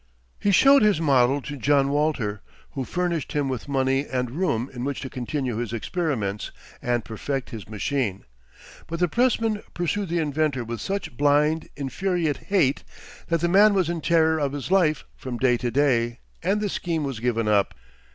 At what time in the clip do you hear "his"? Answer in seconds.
0.81-0.99, 5.57-5.73, 7.51-7.69, 14.53-14.71